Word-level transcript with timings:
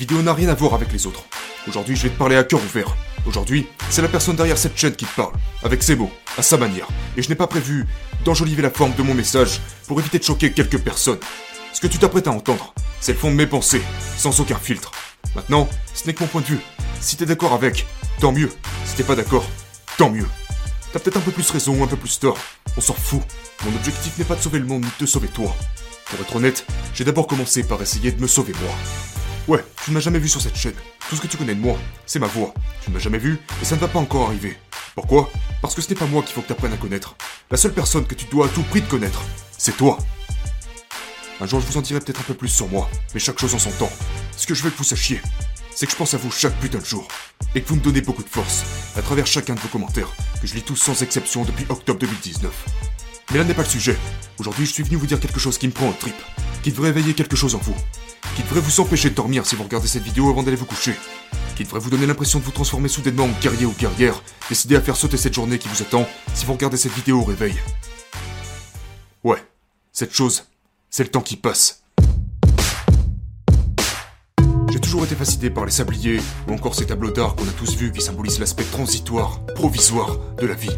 vidéo 0.00 0.22
n'a 0.22 0.32
rien 0.32 0.48
à 0.48 0.54
voir 0.54 0.72
avec 0.72 0.90
les 0.94 1.06
autres. 1.06 1.24
Aujourd'hui, 1.68 1.94
je 1.94 2.04
vais 2.04 2.08
te 2.08 2.16
parler 2.16 2.34
à 2.34 2.42
cœur 2.42 2.58
ouvert. 2.58 2.96
Aujourd'hui, 3.26 3.66
c'est 3.90 4.00
la 4.00 4.08
personne 4.08 4.34
derrière 4.34 4.56
cette 4.56 4.74
chaîne 4.74 4.96
qui 4.96 5.04
te 5.04 5.14
parle, 5.14 5.34
avec 5.62 5.82
ses 5.82 5.94
mots, 5.94 6.10
à 6.38 6.42
sa 6.42 6.56
manière. 6.56 6.88
Et 7.18 7.22
je 7.22 7.28
n'ai 7.28 7.34
pas 7.34 7.46
prévu 7.46 7.84
d'enjoliver 8.24 8.62
la 8.62 8.70
forme 8.70 8.94
de 8.94 9.02
mon 9.02 9.12
message 9.12 9.60
pour 9.86 10.00
éviter 10.00 10.18
de 10.18 10.24
choquer 10.24 10.52
quelques 10.52 10.78
personnes. 10.78 11.18
Ce 11.74 11.82
que 11.82 11.86
tu 11.86 11.98
t'apprêtes 11.98 12.28
à 12.28 12.30
entendre, 12.30 12.72
c'est 12.98 13.12
le 13.12 13.18
fond 13.18 13.30
de 13.30 13.36
mes 13.36 13.46
pensées, 13.46 13.82
sans 14.16 14.40
aucun 14.40 14.56
filtre. 14.56 14.90
Maintenant, 15.36 15.68
ce 15.92 16.06
n'est 16.06 16.14
que 16.14 16.20
mon 16.20 16.28
point 16.28 16.40
de 16.40 16.46
vue. 16.46 16.60
Si 17.02 17.16
t'es 17.18 17.26
d'accord 17.26 17.52
avec, 17.52 17.86
tant 18.20 18.32
mieux. 18.32 18.50
Si 18.86 18.96
t'es 18.96 19.04
pas 19.04 19.16
d'accord, 19.16 19.44
tant 19.98 20.08
mieux. 20.08 20.28
T'as 20.94 20.98
peut-être 20.98 21.18
un 21.18 21.20
peu 21.20 21.30
plus 21.30 21.50
raison 21.50 21.78
ou 21.78 21.84
un 21.84 21.88
peu 21.88 21.96
plus 21.96 22.18
tort. 22.18 22.38
On 22.78 22.80
s'en 22.80 22.94
fout. 22.94 23.20
Mon 23.66 23.76
objectif 23.76 24.16
n'est 24.16 24.24
pas 24.24 24.36
de 24.36 24.40
sauver 24.40 24.60
le 24.60 24.66
monde 24.66 24.82
ni 24.82 24.90
de 24.98 25.04
sauver 25.04 25.28
toi. 25.28 25.54
Pour 26.06 26.20
être 26.20 26.36
honnête, 26.36 26.64
j'ai 26.94 27.04
d'abord 27.04 27.26
commencé 27.26 27.62
par 27.62 27.82
essayer 27.82 28.12
de 28.12 28.22
me 28.22 28.26
sauver 28.26 28.54
moi. 28.62 28.74
Ouais, 29.50 29.64
tu 29.82 29.90
ne 29.90 29.94
m'as 29.94 30.00
jamais 30.00 30.20
vu 30.20 30.28
sur 30.28 30.40
cette 30.40 30.54
chaîne. 30.54 30.76
Tout 31.08 31.16
ce 31.16 31.20
que 31.20 31.26
tu 31.26 31.36
connais 31.36 31.56
de 31.56 31.60
moi, 31.60 31.76
c'est 32.06 32.20
ma 32.20 32.28
voix. 32.28 32.54
Tu 32.84 32.90
ne 32.90 32.94
m'as 32.94 33.00
jamais 33.00 33.18
vu, 33.18 33.36
et 33.60 33.64
ça 33.64 33.74
ne 33.74 33.80
va 33.80 33.88
pas 33.88 33.98
encore 33.98 34.28
arriver. 34.28 34.56
Pourquoi? 34.94 35.28
Parce 35.60 35.74
que 35.74 35.82
ce 35.82 35.88
n'est 35.88 35.96
pas 35.96 36.06
moi 36.06 36.22
qu'il 36.22 36.34
faut 36.34 36.40
que 36.40 36.46
tu 36.46 36.52
apprennes 36.52 36.72
à 36.72 36.76
connaître. 36.76 37.16
La 37.50 37.56
seule 37.56 37.74
personne 37.74 38.06
que 38.06 38.14
tu 38.14 38.26
dois 38.26 38.46
à 38.46 38.48
tout 38.48 38.62
prix 38.62 38.80
de 38.80 38.86
connaître, 38.86 39.20
c'est 39.58 39.76
toi. 39.76 39.98
Un 41.40 41.46
jour, 41.46 41.60
je 41.60 41.66
vous 41.66 41.76
en 41.76 41.80
dirai 41.80 41.98
peut-être 41.98 42.20
un 42.20 42.28
peu 42.28 42.34
plus 42.34 42.46
sur 42.46 42.68
moi, 42.68 42.88
mais 43.12 43.18
chaque 43.18 43.40
chose 43.40 43.52
en 43.52 43.58
son 43.58 43.72
temps. 43.72 43.90
Ce 44.36 44.46
que 44.46 44.54
je 44.54 44.62
veux 44.62 44.70
que 44.70 44.78
vous 44.78 44.84
sachiez, 44.84 45.20
c'est 45.74 45.86
que 45.86 45.90
je 45.90 45.96
pense 45.96 46.14
à 46.14 46.18
vous 46.18 46.30
chaque 46.30 46.54
putain 46.60 46.78
de 46.78 46.84
jour, 46.84 47.08
et 47.56 47.60
que 47.60 47.66
vous 47.66 47.74
me 47.74 47.80
donnez 47.80 48.02
beaucoup 48.02 48.22
de 48.22 48.28
force, 48.28 48.62
à 48.94 49.02
travers 49.02 49.26
chacun 49.26 49.56
de 49.56 49.60
vos 49.60 49.66
commentaires, 49.66 50.12
que 50.40 50.46
je 50.46 50.54
lis 50.54 50.62
tous 50.62 50.76
sans 50.76 51.02
exception 51.02 51.42
depuis 51.42 51.66
octobre 51.70 51.98
2019. 51.98 52.89
Mais 53.30 53.38
là 53.38 53.44
n'est 53.44 53.54
pas 53.54 53.62
le 53.62 53.68
sujet. 53.68 53.96
Aujourd'hui, 54.38 54.66
je 54.66 54.72
suis 54.72 54.82
venu 54.82 54.96
vous 54.96 55.06
dire 55.06 55.20
quelque 55.20 55.38
chose 55.38 55.56
qui 55.56 55.68
me 55.68 55.72
prend 55.72 55.88
au 55.88 55.92
trip, 55.92 56.16
qui 56.64 56.72
devrait 56.72 56.88
éveiller 56.88 57.14
quelque 57.14 57.36
chose 57.36 57.54
en 57.54 57.58
vous, 57.58 57.76
qui 58.34 58.42
devrait 58.42 58.60
vous 58.60 58.80
empêcher 58.80 59.10
de 59.10 59.14
dormir 59.14 59.46
si 59.46 59.54
vous 59.54 59.62
regardez 59.62 59.86
cette 59.86 60.02
vidéo 60.02 60.30
avant 60.30 60.42
d'aller 60.42 60.56
vous 60.56 60.66
coucher, 60.66 60.94
qui 61.54 61.62
devrait 61.62 61.78
vous 61.78 61.90
donner 61.90 62.06
l'impression 62.06 62.40
de 62.40 62.44
vous 62.44 62.50
transformer 62.50 62.88
soudainement 62.88 63.24
en 63.24 63.40
guerrier 63.40 63.66
ou 63.66 63.72
guerrière, 63.78 64.20
décidé 64.48 64.74
à 64.74 64.80
faire 64.80 64.96
sauter 64.96 65.16
cette 65.16 65.34
journée 65.34 65.58
qui 65.58 65.68
vous 65.68 65.80
attend 65.80 66.08
si 66.34 66.44
vous 66.44 66.54
regardez 66.54 66.76
cette 66.76 66.92
vidéo 66.92 67.20
au 67.20 67.24
réveil. 67.24 67.54
Ouais, 69.22 69.44
cette 69.92 70.12
chose, 70.12 70.46
c'est 70.88 71.04
le 71.04 71.10
temps 71.10 71.20
qui 71.20 71.36
passe. 71.36 71.84
J'ai 74.72 74.80
toujours 74.80 75.04
été 75.04 75.14
fasciné 75.14 75.50
par 75.50 75.66
les 75.66 75.70
sabliers, 75.70 76.20
ou 76.48 76.52
encore 76.52 76.74
ces 76.74 76.86
tableaux 76.86 77.10
d'art 77.10 77.36
qu'on 77.36 77.46
a 77.46 77.52
tous 77.52 77.76
vus 77.76 77.92
qui 77.92 78.00
symbolisent 78.00 78.40
l'aspect 78.40 78.64
transitoire, 78.64 79.44
provisoire 79.54 80.18
de 80.40 80.46
la 80.46 80.54
vie. 80.54 80.76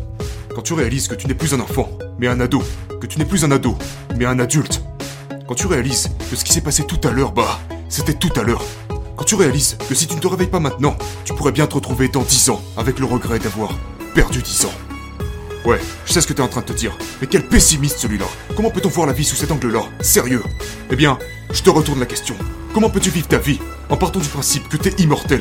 Quand 0.54 0.62
tu 0.62 0.74
réalises 0.74 1.08
que 1.08 1.14
tu 1.14 1.26
n'es 1.26 1.34
plus 1.34 1.54
un 1.54 1.60
enfant, 1.60 1.88
mais 2.18 2.26
un 2.26 2.38
ado, 2.38 2.62
que 3.00 3.06
tu 3.06 3.18
n'es 3.18 3.24
plus 3.24 3.44
un 3.44 3.50
ado, 3.50 3.76
mais 4.16 4.26
un 4.26 4.38
adulte. 4.38 4.82
Quand 5.48 5.54
tu 5.54 5.66
réalises 5.66 6.10
que 6.30 6.36
ce 6.36 6.44
qui 6.44 6.52
s'est 6.52 6.60
passé 6.60 6.84
tout 6.84 7.00
à 7.08 7.10
l'heure, 7.10 7.32
bah, 7.32 7.58
c'était 7.88 8.12
tout 8.12 8.32
à 8.36 8.42
l'heure. 8.42 8.62
Quand 9.16 9.24
tu 9.24 9.34
réalises 9.34 9.78
que 9.88 9.94
si 9.94 10.06
tu 10.06 10.14
ne 10.14 10.20
te 10.20 10.26
réveilles 10.26 10.48
pas 10.48 10.60
maintenant, 10.60 10.96
tu 11.24 11.32
pourrais 11.32 11.52
bien 11.52 11.66
te 11.66 11.74
retrouver 11.74 12.08
dans 12.08 12.22
10 12.22 12.50
ans 12.50 12.62
avec 12.76 12.98
le 12.98 13.06
regret 13.06 13.38
d'avoir 13.38 13.70
perdu 14.14 14.42
10 14.42 14.66
ans. 14.66 14.74
Ouais, 15.64 15.80
je 16.04 16.12
sais 16.12 16.20
ce 16.20 16.26
que 16.26 16.34
t'es 16.34 16.42
en 16.42 16.48
train 16.48 16.60
de 16.60 16.66
te 16.66 16.72
dire, 16.72 16.98
mais 17.20 17.28
quel 17.28 17.48
pessimiste 17.48 17.98
celui-là 17.98 18.26
Comment 18.54 18.70
peut-on 18.70 18.88
voir 18.90 19.06
la 19.06 19.14
vie 19.14 19.24
sous 19.24 19.36
cet 19.36 19.52
angle-là? 19.52 19.84
Sérieux? 20.00 20.42
Eh 20.90 20.96
bien, 20.96 21.18
je 21.52 21.62
te 21.62 21.70
retourne 21.70 22.00
la 22.00 22.06
question. 22.06 22.34
Comment 22.74 22.90
peux-tu 22.90 23.10
vivre 23.10 23.28
ta 23.28 23.38
vie 23.38 23.58
en 23.88 23.96
partant 23.96 24.20
du 24.20 24.28
principe 24.28 24.68
que 24.68 24.76
t'es 24.76 25.02
immortel? 25.02 25.40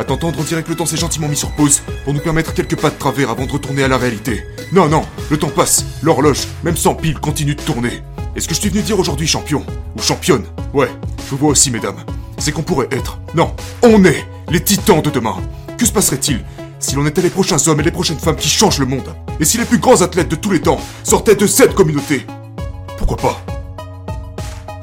À 0.00 0.04
t'entendre, 0.04 0.38
on 0.40 0.44
dirait 0.44 0.62
que 0.62 0.70
le 0.70 0.76
temps 0.76 0.86
s'est 0.86 0.96
gentiment 0.96 1.28
mis 1.28 1.36
sur 1.36 1.50
pause 1.50 1.82
pour 2.04 2.14
nous 2.14 2.20
permettre 2.20 2.54
quelques 2.54 2.80
pas 2.80 2.88
de 2.88 2.94
travers 2.94 3.28
avant 3.28 3.44
de 3.44 3.52
retourner 3.52 3.82
à 3.82 3.88
la 3.88 3.98
réalité. 3.98 4.42
Non, 4.72 4.88
non, 4.88 5.02
le 5.30 5.36
temps 5.36 5.50
passe, 5.50 5.84
l'horloge, 6.00 6.48
même 6.64 6.78
sans 6.78 6.94
pile, 6.94 7.18
continue 7.18 7.54
de 7.54 7.60
tourner. 7.60 8.00
Et 8.34 8.40
ce 8.40 8.48
que 8.48 8.54
je 8.54 8.60
suis 8.60 8.70
venu 8.70 8.80
dire 8.80 8.98
aujourd'hui, 8.98 9.26
champion, 9.26 9.62
ou 9.94 10.00
championne, 10.00 10.44
ouais, 10.72 10.88
je 11.18 11.30
vous 11.32 11.36
vois 11.36 11.50
aussi, 11.50 11.70
mesdames, 11.70 11.98
c'est 12.38 12.50
qu'on 12.50 12.62
pourrait 12.62 12.88
être, 12.92 13.20
non, 13.34 13.54
on 13.82 14.02
est 14.06 14.24
les 14.48 14.64
titans 14.64 15.02
de 15.02 15.10
demain. 15.10 15.36
Que 15.76 15.84
se 15.84 15.92
passerait-il 15.92 16.40
si 16.78 16.94
l'on 16.94 17.06
était 17.06 17.20
les 17.20 17.28
prochains 17.28 17.68
hommes 17.68 17.80
et 17.80 17.84
les 17.84 17.90
prochaines 17.90 18.18
femmes 18.18 18.36
qui 18.36 18.48
changent 18.48 18.78
le 18.78 18.86
monde? 18.86 19.14
Et 19.38 19.44
si 19.44 19.58
les 19.58 19.66
plus 19.66 19.76
grands 19.76 20.00
athlètes 20.00 20.30
de 20.30 20.36
tous 20.36 20.50
les 20.50 20.62
temps 20.62 20.80
sortaient 21.04 21.36
de 21.36 21.46
cette 21.46 21.74
communauté? 21.74 22.24
Pourquoi 22.96 23.18
pas? 23.18 23.44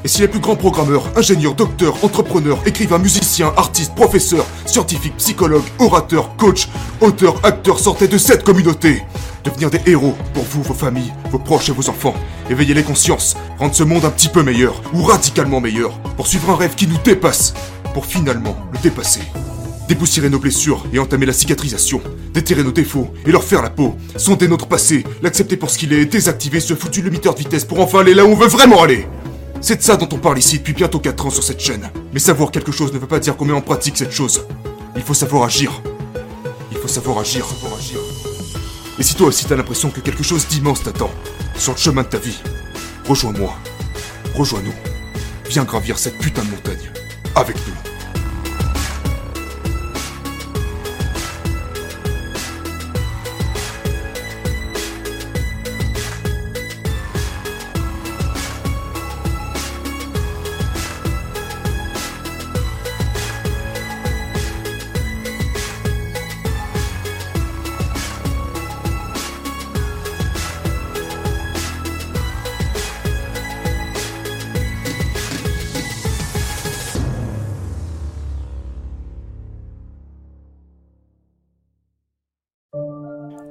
Et 0.07 0.09
si 0.09 0.21
les 0.21 0.29
plus 0.29 0.39
grands 0.39 0.55
programmeurs, 0.55 1.03
ingénieurs, 1.17 1.53
docteurs, 1.53 2.01
entrepreneurs, 2.01 2.61
écrivains, 2.65 2.97
musiciens, 2.97 3.51
artistes, 3.57 3.93
professeurs, 3.93 4.45
scientifiques, 4.65 5.17
psychologues, 5.17 5.67
orateurs, 5.79 6.37
coachs, 6.37 6.69
auteurs, 7.01 7.41
acteurs 7.43 7.77
sortaient 7.77 8.07
de 8.07 8.17
cette 8.17 8.45
communauté 8.45 9.03
Devenir 9.43 9.69
des 9.69 9.81
héros 9.85 10.15
pour 10.33 10.45
vous, 10.45 10.63
vos 10.63 10.73
familles, 10.73 11.11
vos 11.29 11.39
proches 11.39 11.67
et 11.67 11.73
vos 11.73 11.89
enfants. 11.89 12.13
Éveiller 12.49 12.73
les 12.73 12.83
consciences, 12.83 13.35
rendre 13.59 13.75
ce 13.75 13.83
monde 13.83 14.05
un 14.05 14.09
petit 14.09 14.29
peu 14.29 14.43
meilleur, 14.43 14.81
ou 14.93 15.03
radicalement 15.03 15.59
meilleur, 15.59 15.99
pour 16.15 16.27
suivre 16.27 16.51
un 16.51 16.55
rêve 16.55 16.75
qui 16.75 16.87
nous 16.87 16.99
dépasse, 17.03 17.53
pour 17.93 18.05
finalement 18.05 18.55
le 18.71 18.79
dépasser. 18.79 19.23
Dépoussiérer 19.89 20.29
nos 20.29 20.39
blessures 20.39 20.85
et 20.93 20.99
entamer 20.99 21.25
la 21.25 21.33
cicatrisation. 21.33 22.01
Déterrer 22.33 22.63
nos 22.63 22.71
défauts 22.71 23.09
et 23.25 23.31
leur 23.31 23.43
faire 23.43 23.61
la 23.61 23.69
peau. 23.69 23.97
Sonder 24.15 24.47
notre 24.47 24.67
passé, 24.67 25.03
l'accepter 25.21 25.57
pour 25.57 25.69
ce 25.69 25.77
qu'il 25.77 25.91
est, 25.91 26.05
désactiver 26.05 26.61
ce 26.61 26.75
foutu 26.75 27.01
limiteur 27.01 27.33
de 27.33 27.39
vitesse 27.39 27.65
pour 27.65 27.81
enfin 27.81 27.99
aller 27.99 28.13
là 28.13 28.25
où 28.25 28.29
on 28.29 28.35
veut 28.35 28.47
vraiment 28.47 28.83
aller. 28.83 29.05
C'est 29.59 29.77
de 29.77 29.81
ça 29.81 29.97
dont 29.97 30.07
on 30.11 30.19
parle 30.19 30.37
ici 30.37 30.59
depuis 30.59 30.73
bientôt 30.73 30.99
4 30.99 31.25
ans 31.25 31.29
sur 31.29 31.43
cette 31.43 31.59
chaîne. 31.59 31.89
Mais 32.13 32.19
savoir 32.19 32.51
quelque 32.51 32.71
chose 32.71 32.93
ne 32.93 32.99
veut 32.99 33.07
pas 33.07 33.19
dire 33.19 33.35
qu'on 33.35 33.45
met 33.45 33.53
en 33.53 33.61
pratique 33.61 33.97
cette 33.97 34.11
chose. 34.11 34.45
Il 34.95 35.01
faut 35.01 35.13
savoir 35.13 35.43
agir. 35.43 35.81
Il 36.71 36.77
faut 36.77 36.87
savoir 36.87 37.19
agir. 37.19 37.45
Agir. 37.77 37.99
Et 38.99 39.03
si 39.03 39.15
toi 39.15 39.27
aussi 39.27 39.45
t'as 39.45 39.55
l'impression 39.55 39.89
que 39.89 39.99
quelque 39.99 40.23
chose 40.23 40.47
d'immense 40.47 40.83
t'attend 40.83 41.09
sur 41.55 41.73
le 41.73 41.77
chemin 41.77 42.03
de 42.03 42.07
ta 42.07 42.17
vie, 42.17 42.39
rejoins-moi. 43.07 43.53
Rejoins-nous. 44.35 44.73
Viens 45.49 45.63
gravir 45.63 45.97
cette 45.97 46.17
putain 46.19 46.43
de 46.43 46.49
montagne. 46.51 46.91
Avec 47.35 47.55
nous. 47.67 47.96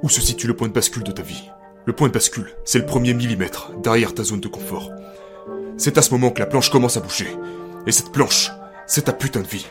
Où 0.07 0.09
se 0.09 0.21
situe 0.21 0.47
le 0.47 0.55
point 0.55 0.69
de 0.69 0.73
bascule 0.73 1.03
de 1.03 1.11
ta 1.11 1.23
vie? 1.23 1.51
Le 1.85 1.93
point 1.93 2.07
de 2.07 2.13
bascule, 2.13 2.55
c'est 2.65 2.79
le 2.79 2.87
premier 2.87 3.13
millimètre 3.13 3.73
derrière 3.83 4.15
ta 4.15 4.23
zone 4.23 4.39
de 4.39 4.47
confort. 4.47 4.93
C'est 5.79 5.99
à 5.99 6.03
ce 6.03 6.13
moment 6.13 6.31
que 6.31 6.39
la 6.39 6.47
planche 6.47 6.71
commence 6.71 6.97
à 6.97 7.01
bouger. 7.01 7.27
Et 7.89 7.91
cette 7.91 8.13
planche, 8.13 8.53
c'est 8.87 9.07
ta 9.07 9.13
putain 9.13 9.41
de 9.41 9.49
vie. 9.49 9.67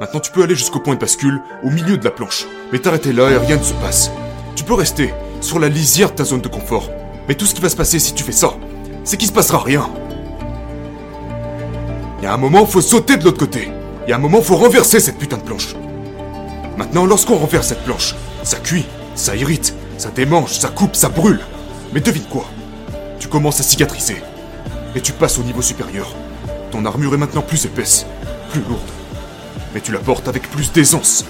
Maintenant 0.00 0.18
tu 0.18 0.32
peux 0.32 0.42
aller 0.42 0.56
jusqu'au 0.56 0.80
point 0.80 0.96
de 0.96 0.98
bascule, 0.98 1.40
au 1.62 1.70
milieu 1.70 1.98
de 1.98 2.04
la 2.04 2.10
planche, 2.10 2.48
mais 2.72 2.80
t'arrêter 2.80 3.12
là 3.12 3.30
et 3.30 3.36
rien 3.36 3.58
ne 3.58 3.62
se 3.62 3.74
passe. 3.74 4.10
Tu 4.56 4.64
peux 4.64 4.74
rester 4.74 5.14
sur 5.40 5.60
la 5.60 5.68
lisière 5.68 6.10
de 6.10 6.16
ta 6.16 6.24
zone 6.24 6.40
de 6.40 6.48
confort. 6.48 6.90
Mais 7.28 7.36
tout 7.36 7.46
ce 7.46 7.54
qui 7.54 7.62
va 7.62 7.68
se 7.68 7.76
passer 7.76 8.00
si 8.00 8.12
tu 8.12 8.24
fais 8.24 8.32
ça, 8.32 8.54
c'est 9.04 9.16
qu'il 9.16 9.28
se 9.28 9.32
passera 9.32 9.62
rien. 9.62 9.88
Il 12.18 12.24
y 12.24 12.26
a 12.26 12.34
un 12.34 12.38
moment, 12.38 12.66
faut 12.66 12.80
sauter 12.80 13.18
de 13.18 13.24
l'autre 13.24 13.38
côté. 13.38 13.70
Il 14.04 14.10
y 14.10 14.12
a 14.12 14.16
un 14.16 14.18
moment, 14.18 14.42
faut 14.42 14.56
renverser 14.56 14.98
cette 14.98 15.18
putain 15.18 15.36
de 15.36 15.42
planche. 15.42 15.76
Maintenant, 16.76 17.06
lorsqu'on 17.06 17.36
renverse 17.36 17.68
cette 17.68 17.84
planche, 17.84 18.16
ça 18.42 18.58
cuit, 18.58 18.84
ça 19.16 19.34
irrite, 19.34 19.74
ça 19.98 20.10
démange, 20.10 20.52
ça 20.52 20.68
coupe, 20.68 20.94
ça 20.94 21.08
brûle. 21.08 21.40
Mais 21.92 22.00
devine 22.00 22.26
quoi? 22.30 22.48
Tu 23.18 23.28
commences 23.28 23.58
à 23.60 23.62
cicatriser. 23.62 24.22
Et 24.94 25.00
tu 25.00 25.12
passes 25.12 25.38
au 25.38 25.42
niveau 25.42 25.62
supérieur. 25.62 26.14
Ton 26.70 26.84
armure 26.84 27.14
est 27.14 27.18
maintenant 27.18 27.42
plus 27.42 27.64
épaisse, 27.64 28.06
plus 28.50 28.60
lourde. 28.60 28.90
Mais 29.74 29.80
tu 29.80 29.90
la 29.92 29.98
portes 29.98 30.28
avec 30.28 30.48
plus 30.50 30.70
d'aisance. 30.72 31.24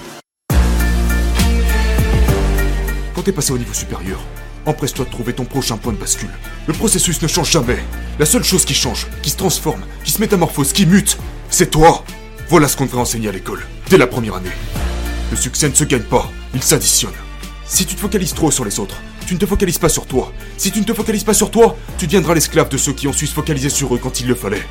Quand 3.15 3.21
t'es 3.23 3.31
passé 3.31 3.51
au 3.51 3.57
niveau 3.57 3.73
supérieur, 3.73 4.19
empresse-toi 4.65 5.05
de 5.05 5.09
trouver 5.09 5.33
ton 5.33 5.45
prochain 5.45 5.77
point 5.77 5.93
de 5.93 5.97
bascule. 5.97 6.29
Le 6.67 6.73
processus 6.73 7.21
ne 7.21 7.27
change 7.27 7.51
jamais. 7.51 7.79
La 8.19 8.25
seule 8.25 8.43
chose 8.43 8.65
qui 8.65 8.73
change, 8.73 9.07
qui 9.21 9.29
se 9.29 9.37
transforme, 9.37 9.81
qui 10.03 10.11
se 10.11 10.21
métamorphose, 10.21 10.73
qui 10.73 10.85
mute, 10.85 11.17
c'est 11.49 11.71
toi. 11.71 12.03
Voilà 12.49 12.67
ce 12.67 12.77
qu'on 12.77 12.85
devrait 12.85 13.01
enseigner 13.01 13.29
à 13.29 13.31
l'école, 13.31 13.65
dès 13.89 13.97
la 13.97 14.07
première 14.07 14.35
année. 14.35 14.51
Le 15.31 15.37
succès 15.37 15.69
ne 15.69 15.73
se 15.73 15.83
gagne 15.83 16.03
pas, 16.03 16.29
il 16.53 16.63
s'additionne. 16.63 17.11
Si 17.69 17.85
tu 17.85 17.95
te 17.95 17.99
focalises 17.99 18.33
trop 18.33 18.49
sur 18.49 18.63
les 18.63 18.79
autres, 18.79 18.95
tu 19.25 19.33
ne 19.33 19.39
te 19.39 19.45
focalises 19.45 19.77
pas 19.77 19.89
sur 19.89 20.05
toi. 20.05 20.31
Si 20.55 20.71
tu 20.71 20.79
ne 20.79 20.85
te 20.85 20.93
focalises 20.93 21.25
pas 21.25 21.33
sur 21.33 21.51
toi, 21.51 21.75
tu 21.97 22.07
deviendras 22.07 22.33
l'esclave 22.33 22.69
de 22.69 22.77
ceux 22.77 22.93
qui 22.93 23.09
ont 23.09 23.13
su 23.13 23.27
se 23.27 23.33
focaliser 23.33 23.69
sur 23.69 23.93
eux 23.93 23.99
quand 24.01 24.21
il 24.21 24.27
le 24.27 24.35
fallait. 24.35 24.63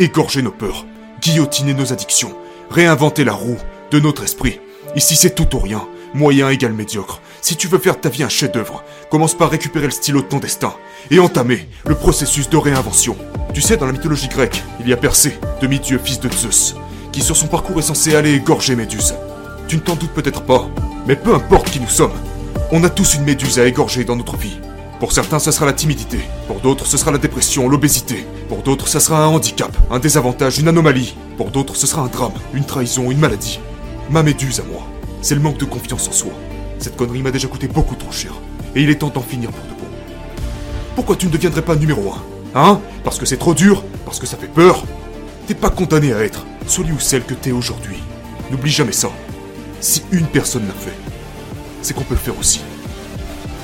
Égorger 0.00 0.42
nos 0.42 0.50
peurs, 0.50 0.84
guillotiner 1.22 1.74
nos 1.74 1.92
addictions, 1.92 2.36
réinventer 2.70 3.22
la 3.22 3.32
roue 3.32 3.56
de 3.92 4.00
notre 4.00 4.24
esprit. 4.24 4.58
Ici 4.96 5.14
c'est 5.14 5.36
tout 5.36 5.54
ou 5.54 5.60
rien, 5.60 5.86
moyen 6.12 6.50
égale 6.50 6.72
médiocre. 6.72 7.20
Si 7.40 7.54
tu 7.54 7.68
veux 7.68 7.78
faire 7.78 7.94
de 7.94 8.00
ta 8.00 8.08
vie 8.08 8.24
un 8.24 8.28
chef-d'œuvre, 8.28 8.82
commence 9.10 9.34
par 9.34 9.48
récupérer 9.48 9.86
le 9.86 9.92
stylo 9.92 10.22
de 10.22 10.26
ton 10.26 10.38
destin 10.38 10.74
et 11.12 11.20
entamer 11.20 11.68
le 11.86 11.94
processus 11.94 12.50
de 12.50 12.56
réinvention. 12.56 13.16
Tu 13.56 13.62
sais, 13.62 13.78
dans 13.78 13.86
la 13.86 13.92
mythologie 13.92 14.28
grecque, 14.28 14.62
il 14.80 14.86
y 14.86 14.92
a 14.92 14.98
Persée, 14.98 15.38
demi-dieu 15.62 15.98
fils 16.04 16.20
de 16.20 16.30
Zeus, 16.30 16.74
qui 17.10 17.22
sur 17.22 17.38
son 17.38 17.46
parcours 17.46 17.78
est 17.78 17.82
censé 17.82 18.14
aller 18.14 18.34
égorger 18.34 18.76
Méduse. 18.76 19.14
Tu 19.66 19.76
ne 19.76 19.80
t'en 19.80 19.96
doutes 19.96 20.12
peut-être 20.12 20.42
pas, 20.42 20.68
mais 21.06 21.16
peu 21.16 21.34
importe 21.34 21.70
qui 21.70 21.80
nous 21.80 21.88
sommes, 21.88 22.12
on 22.70 22.84
a 22.84 22.90
tous 22.90 23.14
une 23.14 23.24
méduse 23.24 23.58
à 23.58 23.64
égorger 23.64 24.04
dans 24.04 24.14
notre 24.14 24.36
vie. 24.36 24.58
Pour 25.00 25.12
certains, 25.12 25.38
ce 25.38 25.52
sera 25.52 25.64
la 25.64 25.72
timidité. 25.72 26.20
Pour 26.46 26.60
d'autres, 26.60 26.84
ce 26.84 26.98
sera 26.98 27.12
la 27.12 27.16
dépression, 27.16 27.66
l'obésité. 27.66 28.26
Pour 28.50 28.58
d'autres, 28.58 28.88
ce 28.88 28.98
sera 28.98 29.24
un 29.24 29.28
handicap, 29.28 29.74
un 29.90 30.00
désavantage, 30.00 30.58
une 30.58 30.68
anomalie. 30.68 31.16
Pour 31.38 31.50
d'autres, 31.50 31.76
ce 31.76 31.86
sera 31.86 32.02
un 32.02 32.08
drame, 32.08 32.34
une 32.52 32.66
trahison, 32.66 33.10
une 33.10 33.20
maladie. 33.20 33.58
Ma 34.10 34.22
méduse 34.22 34.60
à 34.60 34.64
moi, 34.64 34.86
c'est 35.22 35.34
le 35.34 35.40
manque 35.40 35.56
de 35.56 35.64
confiance 35.64 36.08
en 36.08 36.12
soi. 36.12 36.32
Cette 36.78 36.98
connerie 36.98 37.22
m'a 37.22 37.30
déjà 37.30 37.48
coûté 37.48 37.68
beaucoup 37.68 37.94
trop 37.94 38.12
cher. 38.12 38.34
Et 38.74 38.82
il 38.82 38.90
est 38.90 38.96
temps 38.96 39.08
d'en 39.08 39.22
finir 39.22 39.50
pour 39.50 39.64
de 39.64 39.80
bon. 39.80 39.88
Pourquoi 40.94 41.16
tu 41.16 41.24
ne 41.24 41.30
deviendrais 41.32 41.62
pas 41.62 41.74
numéro 41.74 42.12
un? 42.12 42.35
Hein? 42.54 42.80
Parce 43.04 43.18
que 43.18 43.26
c'est 43.26 43.36
trop 43.36 43.54
dur 43.54 43.84
Parce 44.04 44.18
que 44.18 44.26
ça 44.26 44.36
fait 44.36 44.46
peur 44.46 44.84
T'es 45.46 45.54
pas 45.54 45.70
condamné 45.70 46.12
à 46.12 46.20
être 46.24 46.44
celui 46.66 46.92
ou 46.92 46.98
celle 46.98 47.24
que 47.24 47.34
t'es 47.34 47.52
aujourd'hui. 47.52 48.02
N'oublie 48.50 48.70
jamais 48.70 48.92
ça. 48.92 49.10
Si 49.80 50.02
une 50.10 50.26
personne 50.26 50.66
l'a 50.66 50.74
fait, 50.74 50.96
c'est 51.82 51.94
qu'on 51.94 52.02
peut 52.02 52.14
le 52.14 52.20
faire 52.20 52.38
aussi. 52.38 52.60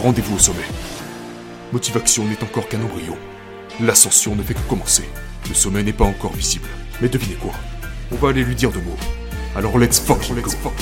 Rendez-vous 0.01 0.37
au 0.37 0.39
sommet. 0.39 0.59
Motivation 1.73 2.25
n'est 2.25 2.43
encore 2.43 2.69
qu'un 2.69 2.83
embryon. 2.83 3.17
L'ascension 3.81 4.37
ne 4.37 4.43
fait 4.43 4.55
que 4.55 4.69
commencer. 4.69 5.09
Le 5.49 5.55
sommet 5.55 5.83
n'est 5.83 5.93
pas 5.93 6.05
encore 6.05 6.33
visible. 6.33 6.69
Mais 7.01 7.09
devinez 7.09 7.35
quoi? 7.35 7.53
On 8.13 8.17
va 8.17 8.29
aller 8.29 8.45
lui 8.45 8.55
dire 8.55 8.71
de 8.71 8.79
mots. 8.79 8.97
Alors 9.57 9.79
let's 9.79 9.99
fuck, 9.99 10.29
let's 10.31 10.55
fuck. 10.55 10.73